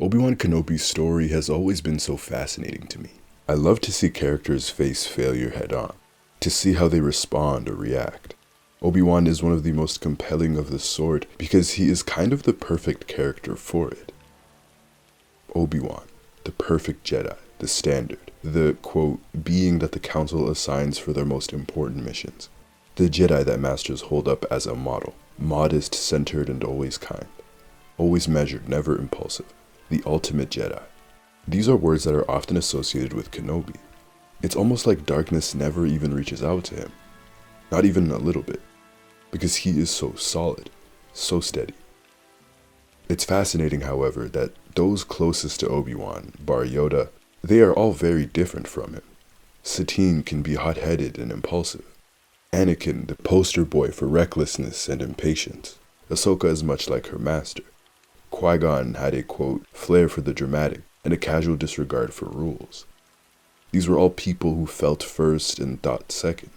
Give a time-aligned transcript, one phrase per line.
[0.00, 3.10] Obi-Wan Kenobi's story has always been so fascinating to me.
[3.48, 5.92] I love to see characters face failure head on,
[6.38, 8.36] to see how they respond or react.
[8.80, 12.44] Obi-Wan is one of the most compelling of the sort because he is kind of
[12.44, 14.12] the perfect character for it.
[15.56, 16.04] Obi-Wan,
[16.44, 21.52] the perfect Jedi, the standard, the quote, being that the Council assigns for their most
[21.52, 22.48] important missions,
[22.94, 27.26] the Jedi that Masters hold up as a model, modest, centered, and always kind,
[27.96, 29.52] always measured, never impulsive,
[29.88, 30.82] the ultimate Jedi.
[31.46, 33.76] These are words that are often associated with Kenobi.
[34.42, 36.92] It's almost like darkness never even reaches out to him,
[37.72, 38.60] not even a little bit,
[39.30, 40.70] because he is so solid,
[41.12, 41.74] so steady.
[43.08, 47.08] It's fascinating, however, that those closest to Obi-Wan, bar Yoda,
[47.42, 49.02] they are all very different from him.
[49.62, 51.84] Satine can be hot-headed and impulsive.
[52.52, 55.78] Anakin, the poster boy for recklessness and impatience.
[56.10, 57.62] Ahsoka is much like her master.
[58.30, 62.86] Qui-Gon had a quote, flair for the dramatic and a casual disregard for rules.
[63.70, 66.50] These were all people who felt first and thought second.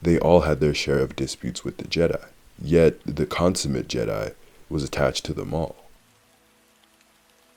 [0.00, 2.24] They all had their share of disputes with the Jedi,
[2.60, 4.34] yet the consummate Jedi
[4.68, 5.76] was attached to them all.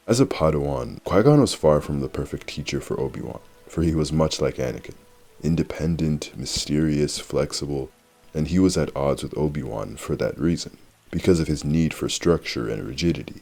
[0.07, 4.11] As a Padawan, Qui-Gon was far from the perfect teacher for Obi-Wan, for he was
[4.11, 4.93] much like Anakin,
[5.41, 7.89] independent, mysterious, flexible,
[8.33, 10.77] and he was at odds with Obi-Wan for that reason,
[11.15, 13.41] because of his need for structure and rigidity.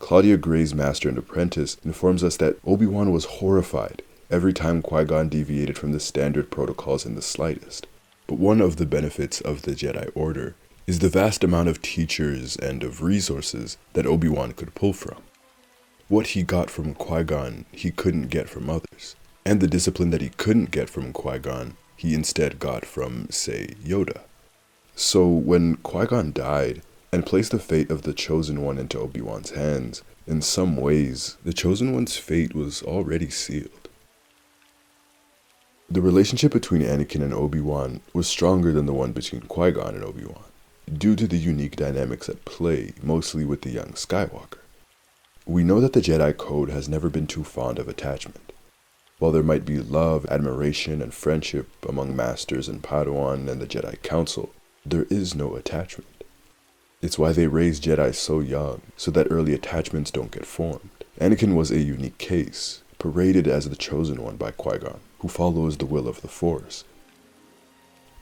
[0.00, 4.02] Claudia Gray's Master and Apprentice informs us that Obi-Wan was horrified
[4.32, 7.86] every time Qui-Gon deviated from the standard protocols in the slightest.
[8.26, 10.56] But one of the benefits of the Jedi Order
[10.88, 15.22] is the vast amount of teachers and of resources that Obi-Wan could pull from.
[16.08, 19.14] What he got from Qui-Gon, he couldn't get from others.
[19.46, 24.22] And the discipline that he couldn't get from Qui-Gon, he instead got from, say, Yoda.
[25.02, 26.80] So when Qui-Gon died
[27.12, 31.52] and placed the fate of the Chosen One into Obi-Wan's hands, in some ways, the
[31.52, 33.88] Chosen One's fate was already sealed.
[35.90, 40.44] The relationship between Anakin and Obi-Wan was stronger than the one between Qui-Gon and Obi-Wan,
[40.96, 44.60] due to the unique dynamics at play, mostly with the young Skywalker.
[45.44, 48.52] We know that the Jedi Code has never been too fond of attachment.
[49.18, 54.00] While there might be love, admiration, and friendship among Masters and Padawan and the Jedi
[54.02, 54.54] Council,
[54.84, 56.24] there is no attachment.
[57.00, 60.90] It's why they raise Jedi so young, so that early attachments don't get formed.
[61.20, 65.86] Anakin was a unique case, paraded as the chosen one by Qui-Gon, who follows the
[65.86, 66.84] will of the Force.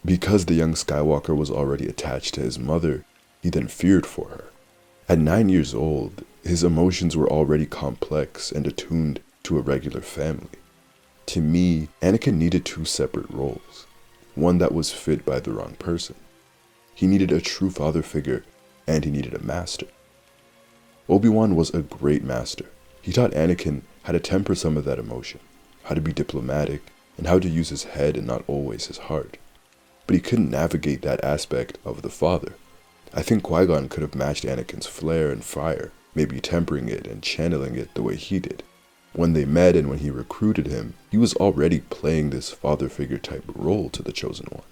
[0.05, 3.05] Because the young Skywalker was already attached to his mother,
[3.43, 4.45] he then feared for her.
[5.09, 10.49] At nine years old, his emotions were already complex and attuned to a regular family.
[11.27, 13.87] To me, Anakin needed two separate roles,
[14.35, 16.17] one that was fit by the wrong person.
[16.95, 18.45] He needed a true father figure,
[18.87, 19.87] and he needed a master.
[21.09, 22.67] Obi-Wan was a great master.
[23.03, 25.41] He taught Anakin how to temper some of that emotion,
[25.85, 26.83] how to be diplomatic,
[27.17, 29.39] and how to use his head and not always his heart.
[30.07, 32.55] But he couldn't navigate that aspect of the father.
[33.13, 37.77] I think Qui-Gon could have matched Anakin's flair and fire, maybe tempering it and channeling
[37.77, 38.63] it the way he did.
[39.13, 43.19] When they met and when he recruited him, he was already playing this father figure
[43.19, 44.63] type role to the Chosen One.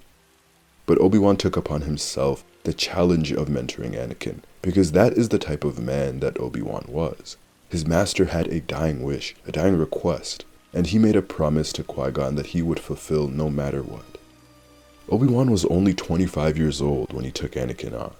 [0.88, 5.62] But Obi-Wan took upon himself the challenge of mentoring Anakin, because that is the type
[5.62, 7.36] of man that Obi-Wan was.
[7.68, 11.84] His master had a dying wish, a dying request, and he made a promise to
[11.84, 14.16] Qui-Gon that he would fulfill no matter what.
[15.10, 18.14] Obi-Wan was only 25 years old when he took Anakin on.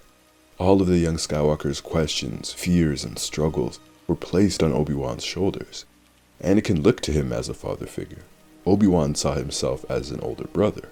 [0.59, 5.85] All of the young Skywalker's questions, fears, and struggles were placed on Obi-Wan's shoulders.
[6.43, 8.25] Anakin looked to him as a father figure.
[8.67, 10.89] Obi-Wan saw himself as an older brother.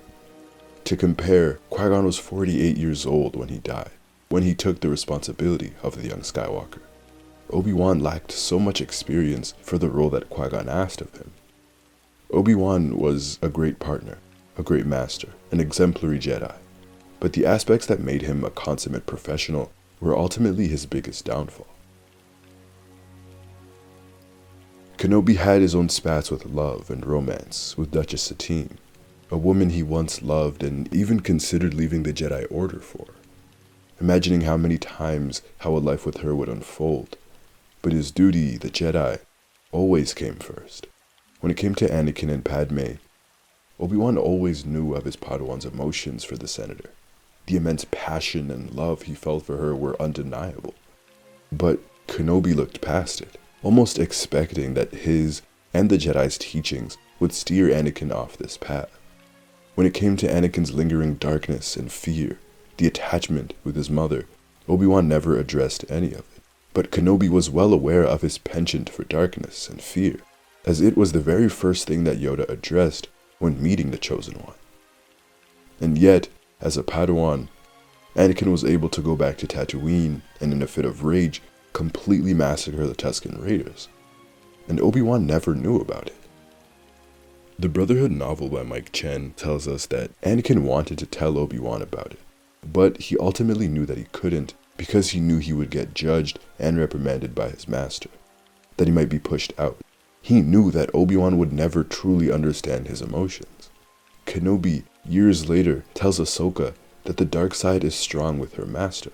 [0.87, 3.91] To compare, Qui-Gon was 48 years old when he died,
[4.29, 6.79] when he took the responsibility of the young Skywalker.
[7.49, 11.31] Obi-Wan lacked so much experience for the role that Qui-Gon asked of him.
[12.31, 14.19] Obi-Wan was a great partner,
[14.57, 16.55] a great master, an exemplary Jedi,
[17.19, 21.67] but the aspects that made him a consummate professional were ultimately his biggest downfall.
[24.97, 28.77] Kenobi had his own spats with love and romance with Duchess Satine,
[29.29, 33.07] a woman he once loved and even considered leaving the Jedi Order for,
[33.99, 37.17] imagining how many times how a life with her would unfold.
[37.81, 39.19] But his duty, the Jedi,
[39.71, 40.87] always came first.
[41.41, 42.97] When it came to Anakin and Padme,
[43.79, 46.89] Obi-Wan always knew of his Padawan's emotions for the senator.
[47.45, 50.73] The immense passion and love he felt for her were undeniable.
[51.51, 55.41] But Kenobi looked past it, almost expecting that his
[55.73, 58.96] and the Jedi's teachings would steer Anakin off this path.
[59.77, 62.39] When it came to Anakin's lingering darkness and fear,
[62.77, 64.25] the attachment with his mother,
[64.67, 66.41] Obi-Wan never addressed any of it,
[66.73, 70.15] but Kenobi was well aware of his penchant for darkness and fear,
[70.65, 73.07] as it was the very first thing that Yoda addressed
[73.37, 74.55] when meeting the Chosen One.
[75.79, 76.27] And yet,
[76.59, 77.47] as a Padawan,
[78.15, 82.33] Anakin was able to go back to Tatooine and, in a fit of rage, completely
[82.33, 83.89] massacre the Tusken Raiders.
[84.67, 86.16] And Obi Wan never knew about it.
[87.59, 91.81] The Brotherhood novel by Mike Chen tells us that Anakin wanted to tell Obi Wan
[91.81, 92.19] about it,
[92.63, 96.77] but he ultimately knew that he couldn't because he knew he would get judged and
[96.77, 98.11] reprimanded by his master,
[98.77, 99.79] that he might be pushed out.
[100.21, 103.71] He knew that Obi-Wan would never truly understand his emotions.
[104.27, 106.75] Kenobi, years later, tells Ahsoka
[107.05, 109.13] that the dark side is strong with her master,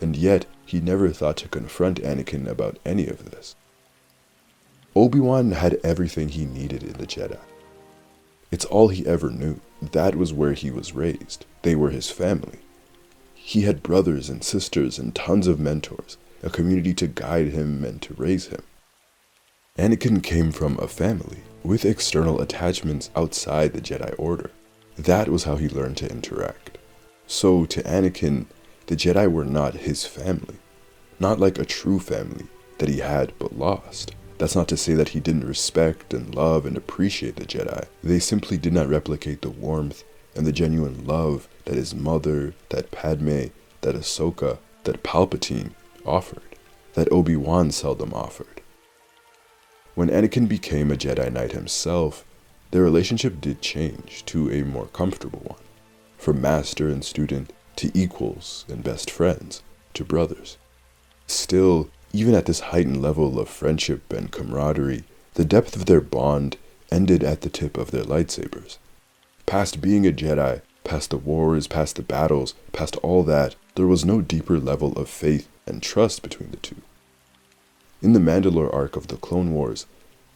[0.00, 3.54] and yet he never thought to confront Anakin about any of this.
[4.96, 7.38] Obi-Wan had everything he needed in the Jedi.
[8.50, 9.60] It's all he ever knew.
[9.80, 11.46] That was where he was raised.
[11.62, 12.58] They were his family.
[13.34, 18.00] He had brothers and sisters and tons of mentors, a community to guide him and
[18.02, 18.62] to raise him.
[19.78, 24.50] Anakin came from a family with external attachments outside the Jedi Order.
[24.96, 26.78] That was how he learned to interact.
[27.26, 28.46] So, to Anakin,
[28.86, 30.56] the Jedi were not his family.
[31.18, 32.46] Not like a true family
[32.78, 34.14] that he had but lost.
[34.40, 37.84] That's not to say that he didn't respect and love and appreciate the Jedi.
[38.02, 40.02] They simply did not replicate the warmth
[40.34, 43.48] and the genuine love that his mother, that Padme,
[43.82, 45.72] that Ahsoka, that Palpatine
[46.06, 46.56] offered,
[46.94, 48.62] that Obi-Wan seldom offered.
[49.94, 52.24] When Anakin became a Jedi Knight himself,
[52.70, 55.60] their relationship did change to a more comfortable one,
[56.16, 59.62] from master and student to equals and best friends
[59.92, 60.56] to brothers.
[61.26, 65.04] Still, even at this heightened level of friendship and camaraderie,
[65.34, 66.56] the depth of their bond
[66.90, 68.78] ended at the tip of their lightsabers.
[69.46, 74.04] Past being a Jedi, past the wars, past the battles, past all that, there was
[74.04, 76.82] no deeper level of faith and trust between the two.
[78.02, 79.86] In the Mandalore arc of the Clone Wars,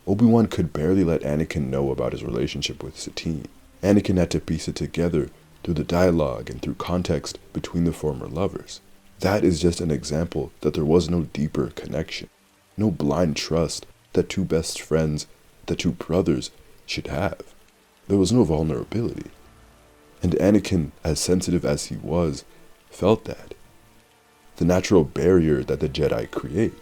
[0.07, 3.47] Obi-Wan could barely let Anakin know about his relationship with Satine.
[3.83, 5.31] Anakin had to piece it together
[5.63, 8.81] through the dialogue and through context between the former lovers.
[9.21, 12.29] That is just an example that there was no deeper connection,
[12.77, 15.27] no blind trust that two best friends,
[15.67, 16.51] that two brothers
[16.87, 17.41] should have.
[18.09, 19.31] There was no vulnerability.
[20.23, 22.45] And Anakin, as sensitive as he was,
[22.91, 23.55] felt that.
[24.57, 26.75] The natural barrier that the Jedi create.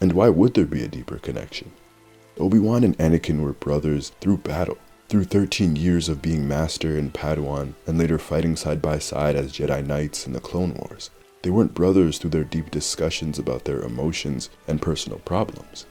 [0.00, 1.72] And why would there be a deeper connection?
[2.38, 4.78] Obi-Wan and Anakin were brothers through battle,
[5.10, 9.52] through 13 years of being Master and Padawan, and later fighting side by side as
[9.52, 11.10] Jedi Knights in the Clone Wars.
[11.42, 15.86] They weren't brothers through their deep discussions about their emotions and personal problems.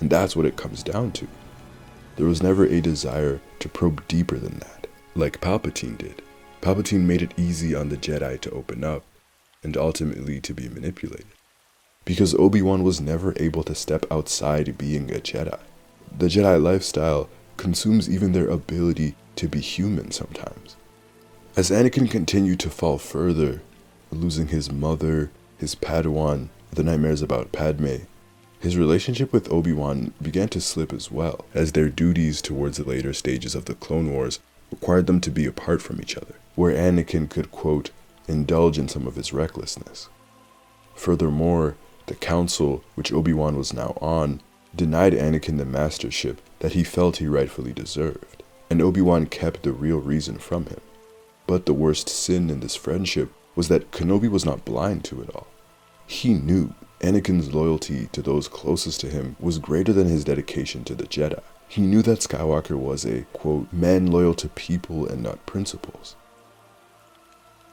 [0.00, 1.28] And that's what it comes down to.
[2.16, 6.20] There was never a desire to probe deeper than that, like Palpatine did.
[6.62, 9.04] Palpatine made it easy on the Jedi to open up,
[9.62, 11.26] and ultimately to be manipulated.
[12.04, 15.60] Because Obi-Wan was never able to step outside being a Jedi.
[16.18, 20.76] The Jedi lifestyle consumes even their ability to be human sometimes.
[21.56, 23.62] As Anakin continued to fall further,
[24.10, 27.96] losing his mother, his Padawan, the nightmares about Padme,
[28.58, 33.12] his relationship with Obi-Wan began to slip as well, as their duties towards the later
[33.12, 34.40] stages of the Clone Wars
[34.70, 37.90] required them to be apart from each other, where Anakin could, quote,
[38.26, 40.08] indulge in some of his recklessness.
[40.94, 44.40] Furthermore, the council, which Obi-Wan was now on,
[44.76, 49.98] denied Anakin the mastership that he felt he rightfully deserved, and Obi-Wan kept the real
[49.98, 50.80] reason from him.
[51.46, 55.30] But the worst sin in this friendship was that Kenobi was not blind to it
[55.34, 55.46] all.
[56.06, 60.94] He knew Anakin's loyalty to those closest to him was greater than his dedication to
[60.94, 61.42] the Jedi.
[61.68, 66.16] He knew that Skywalker was a, quote, man loyal to people and not principles.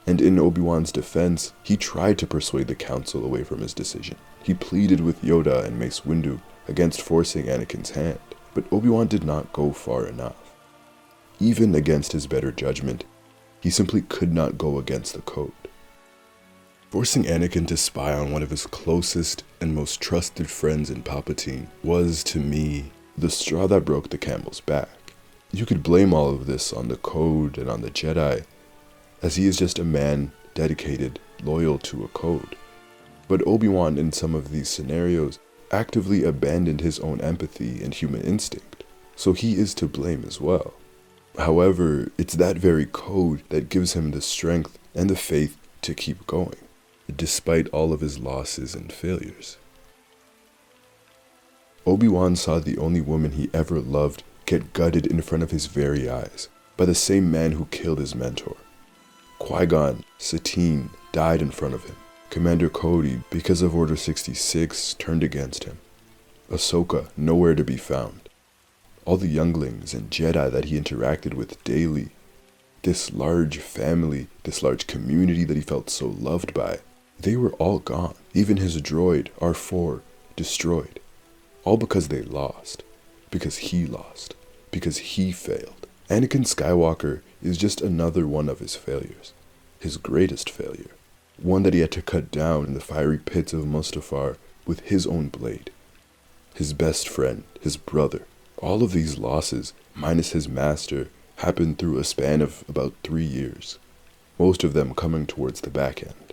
[0.06, 4.16] And in Obi-Wan's defense, he tried to persuade the Council away from his decision.
[4.42, 8.18] He pleaded with Yoda and Mace Windu against forcing Anakin's hand,
[8.54, 10.54] but Obi-Wan did not go far enough.
[11.40, 13.04] Even against his better judgment,
[13.60, 15.52] he simply could not go against the code.
[16.90, 21.68] Forcing Anakin to spy on one of his closest and most trusted friends in Palpatine
[21.82, 24.88] was, to me, the straw that broke the camel's back.
[25.52, 28.44] You could blame all of this on the code and on the Jedi,
[29.22, 32.56] as he is just a man dedicated, loyal to a code.
[33.28, 35.38] But Obi-Wan in some of these scenarios
[35.72, 38.84] actively abandoned his own empathy and human instinct,
[39.16, 40.74] so he is to blame as well.
[41.38, 46.26] However, it's that very code that gives him the strength and the faith to keep
[46.26, 46.56] going
[47.16, 49.56] despite all of his losses and failures.
[51.86, 56.08] Obi-Wan saw the only woman he ever loved get gutted in front of his very
[56.08, 58.56] eyes by the same man who killed his mentor.
[59.38, 61.96] Qui-Gon, Satine, died in front of him.
[62.32, 65.76] Commander Cody, because of Order 66, turned against him.
[66.50, 68.30] Ahsoka, nowhere to be found.
[69.04, 72.08] All the younglings and Jedi that he interacted with daily.
[72.84, 76.78] This large family, this large community that he felt so loved by,
[77.20, 78.14] they were all gone.
[78.32, 80.00] Even his droid, R4,
[80.34, 81.00] destroyed.
[81.64, 82.82] All because they lost.
[83.30, 84.36] Because he lost.
[84.70, 85.86] Because he failed.
[86.08, 89.34] Anakin Skywalker is just another one of his failures.
[89.80, 90.92] His greatest failure
[91.42, 95.06] one that he had to cut down in the fiery pits of Mustafar with his
[95.06, 95.70] own blade.
[96.54, 98.26] His best friend, his brother,
[98.58, 103.78] all of these losses, minus his master, happened through a span of about three years,
[104.38, 106.32] most of them coming towards the back end.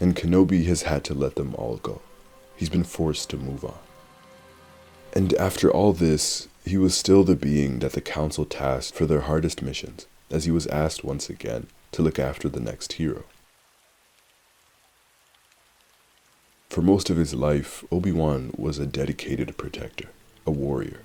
[0.00, 2.02] And Kenobi has had to let them all go.
[2.56, 3.78] He's been forced to move on.
[5.12, 9.20] And after all this, he was still the being that the Council tasked for their
[9.20, 13.24] hardest missions, as he was asked once again to look after the next hero.
[16.72, 20.08] For most of his life, Obi-Wan was a dedicated protector,
[20.46, 21.02] a warrior.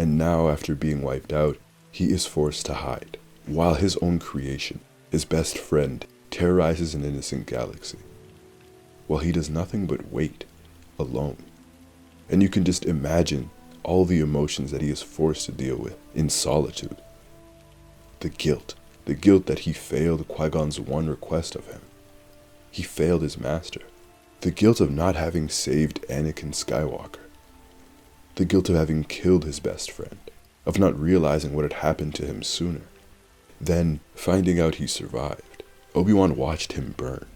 [0.00, 1.58] And now, after being wiped out,
[1.92, 4.80] he is forced to hide, while his own creation,
[5.12, 7.98] his best friend, terrorizes an innocent galaxy.
[9.06, 10.44] While he does nothing but wait,
[10.98, 11.36] alone.
[12.28, 13.50] And you can just imagine
[13.84, 16.96] all the emotions that he is forced to deal with in solitude.
[18.18, 21.82] The guilt, the guilt that he failed Qui-Gon's one request of him.
[22.72, 23.82] He failed his master.
[24.46, 27.18] The guilt of not having saved Anakin Skywalker.
[28.36, 30.18] The guilt of having killed his best friend.
[30.64, 32.82] Of not realizing what had happened to him sooner.
[33.60, 35.64] Then, finding out he survived,
[35.96, 37.26] Obi-Wan watched him burn.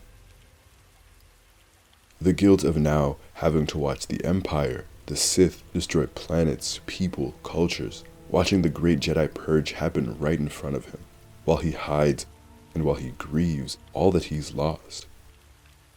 [2.21, 8.05] The guilt of now having to watch the Empire, the Sith, destroy planets, people, cultures,
[8.29, 11.00] watching the great Jedi purge happen right in front of him,
[11.45, 12.26] while he hides
[12.73, 15.09] and while he grieves all that he's lost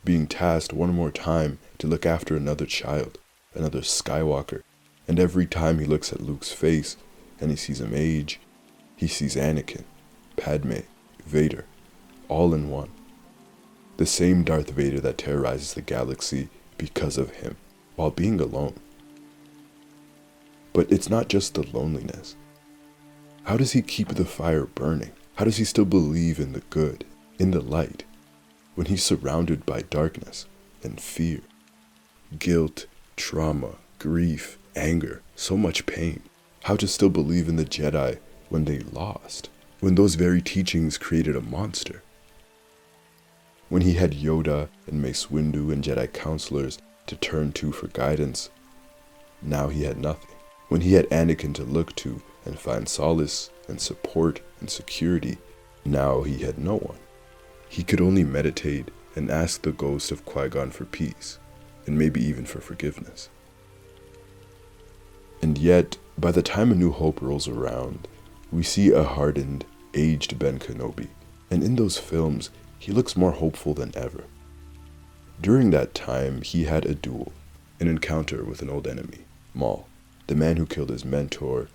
[0.04, 3.18] being tasked one more time to look after another child,
[3.54, 4.62] another Skywalker,
[5.08, 6.98] and every time he looks at Luke's face
[7.40, 8.40] and he sees him age,
[8.96, 9.84] he sees Anakin,
[10.38, 10.80] Padme,
[11.26, 11.66] Vader,
[12.28, 12.90] all in one.
[13.98, 17.56] The same Darth Vader that terrorizes the galaxy because of him,
[17.96, 18.76] while being alone.
[20.74, 22.36] But it's not just the loneliness.
[23.44, 25.12] How does he keep the fire burning?
[25.36, 27.06] How does he still believe in the good,
[27.38, 28.04] in the light,
[28.76, 30.46] when he's surrounded by darkness
[30.84, 31.42] and fear,
[32.40, 36.22] guilt, trauma, grief, anger, so much pain.
[36.64, 39.50] How to still believe in the Jedi when they lost,
[39.80, 42.02] when those very teachings created a monster.
[43.70, 46.78] When he had Yoda and Mace Windu and Jedi counselors
[47.08, 48.50] to turn to for guidance,
[49.42, 50.36] now he had nothing.
[50.70, 55.38] When he had Anakin to look to and find solace and support and security,
[55.86, 56.98] now he had no one.
[57.74, 61.40] He could only meditate and ask the ghost of Qui Gon for peace,
[61.88, 63.30] and maybe even for forgiveness.
[65.42, 68.08] And yet, by the time A New Hope rolls around,
[68.52, 69.66] we see a hardened,
[69.96, 71.08] aged Ben Kenobi,
[71.50, 74.26] and in those films, he looks more hopeful than ever.
[75.42, 77.34] During that time, he had a duel,
[77.80, 79.26] an encounter with an old enemy,
[79.56, 79.88] Maul,
[80.28, 81.70] the man who killed his mentor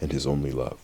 [0.00, 0.80] and his only love.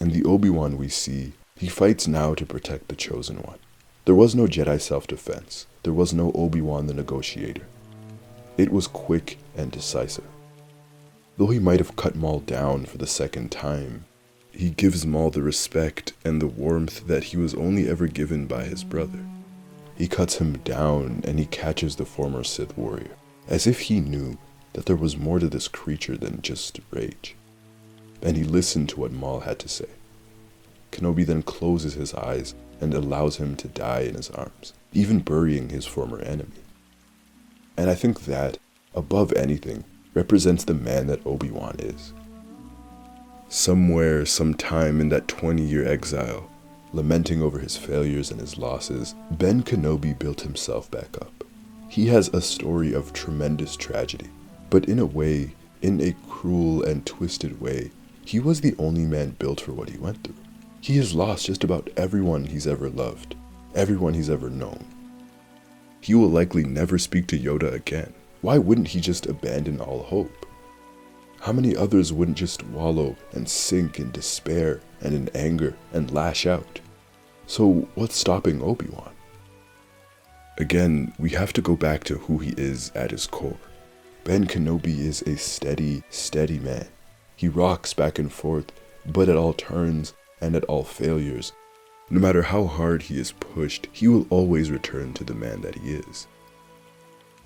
[0.00, 3.58] And the Obi-Wan we see he fights now to protect the Chosen One.
[4.04, 5.66] There was no Jedi self-defense.
[5.84, 7.66] There was no Obi-Wan the negotiator.
[8.58, 10.26] It was quick and decisive.
[11.38, 14.04] Though he might have cut Maul down for the second time,
[14.52, 18.64] he gives Maul the respect and the warmth that he was only ever given by
[18.64, 19.24] his brother.
[19.96, 23.16] He cuts him down and he catches the former Sith warrior,
[23.48, 24.36] as if he knew
[24.74, 27.36] that there was more to this creature than just rage.
[28.22, 29.88] And he listened to what Maul had to say.
[30.94, 35.68] Kenobi then closes his eyes and allows him to die in his arms, even burying
[35.68, 36.62] his former enemy.
[37.76, 38.58] And I think that,
[38.94, 39.84] above anything,
[40.14, 42.12] represents the man that Obi-Wan is.
[43.48, 46.48] Somewhere, sometime in that 20-year exile,
[46.92, 51.44] lamenting over his failures and his losses, Ben Kenobi built himself back up.
[51.88, 54.28] He has a story of tremendous tragedy,
[54.70, 57.90] but in a way, in a cruel and twisted way,
[58.24, 60.34] he was the only man built for what he went through.
[60.84, 63.36] He has lost just about everyone he's ever loved,
[63.74, 64.84] everyone he's ever known.
[66.02, 68.12] He will likely never speak to Yoda again.
[68.42, 70.44] Why wouldn't he just abandon all hope?
[71.40, 76.44] How many others wouldn't just wallow and sink in despair and in anger and lash
[76.44, 76.80] out?
[77.46, 79.14] So what's stopping Obi-Wan?
[80.58, 83.56] Again, we have to go back to who he is at his core.
[84.24, 86.88] Ben Kenobi is a steady, steady man.
[87.36, 88.70] He rocks back and forth,
[89.06, 90.12] but at all turns
[90.44, 91.52] and at all failures,
[92.10, 95.76] No matter how hard he is pushed, he will always return to the man that
[95.76, 96.26] he is.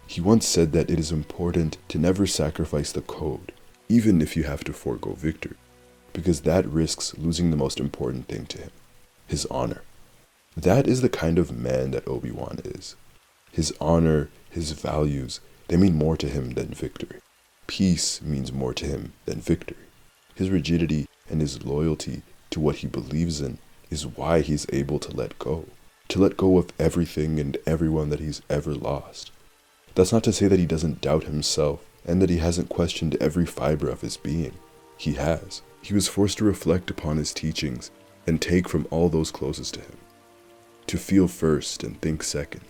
[0.08, 3.52] He once said that it is important to never sacrifice the code,
[3.88, 5.56] even if you have to forego victory,
[6.12, 8.70] because that risks losing the most important thing to him
[9.28, 9.82] his honor.
[10.56, 12.96] That is the kind of man that Obi Wan is.
[13.52, 17.20] His honor, his values, they mean more to him than victory.
[17.66, 19.84] Peace means more to him than victory.
[20.34, 23.58] His rigidity and his loyalty to what he believes in
[23.90, 25.66] is why he's able to let go.
[26.08, 29.30] To let go of everything and everyone that he's ever lost.
[29.94, 33.46] That's not to say that he doesn't doubt himself and that he hasn't questioned every
[33.46, 34.54] fiber of his being.
[34.96, 35.62] He has.
[35.82, 37.90] He was forced to reflect upon his teachings
[38.26, 39.96] and take from all those closest to him.
[40.86, 42.62] To feel first and think second.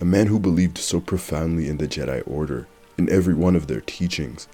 [0.00, 2.66] A man who believed so profoundly in the Jedi Order,
[2.96, 4.48] in every one of their teachings,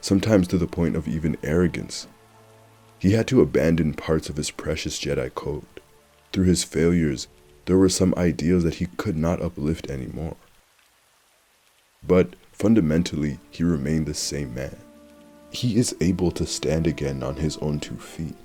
[0.00, 2.06] sometimes to the point of even arrogance.
[2.98, 5.64] He had to abandon parts of his precious Jedi code.
[6.32, 7.28] Through his failures,
[7.66, 10.36] there were some ideals that he could not uplift anymore.
[12.06, 14.76] But fundamentally, he remained the same man.
[15.50, 18.36] He is able to stand again on his own two feet.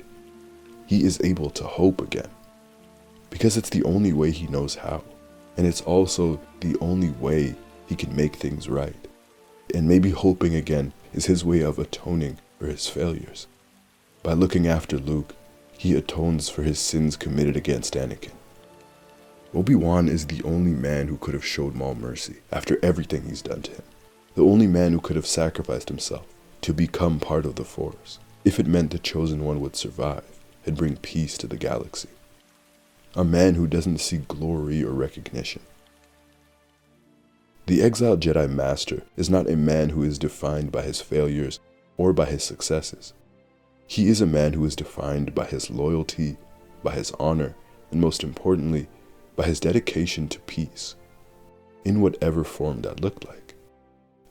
[0.88, 2.30] He is able to hope again.
[3.30, 5.04] Because it's the only way he knows how.
[5.58, 7.56] And it's also the only way
[7.88, 8.96] he can make things right.
[9.74, 13.48] And maybe hoping again is his way of atoning for his failures.
[14.24, 15.36] By looking after Luke,
[15.78, 18.34] he atones for his sins committed against Anakin.
[19.52, 23.64] Obi-Wan is the only man who could have showed Maul mercy after everything he's done
[23.64, 23.84] to him.
[24.36, 26.28] The only man who could have sacrificed himself
[26.62, 30.78] to become part of the Force, if it meant the Chosen One would survive and
[30.78, 32.10] bring peace to the galaxy.
[33.16, 35.64] A man who doesn't seek glory or recognition.
[37.66, 41.60] The exiled Jedi Master is not a man who is defined by his failures
[41.98, 43.14] or by his successes.
[43.92, 46.38] He is a man who is defined by his loyalty,
[46.82, 47.58] by his honor,
[47.92, 48.88] and most importantly,
[49.36, 50.96] by his dedication to peace,
[51.84, 53.54] in whatever form that looked like,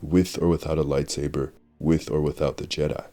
[0.01, 3.05] with or without a lightsaber, with or without the Jedi.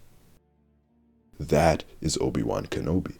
[1.37, 3.17] That is Obi Wan Kenobi.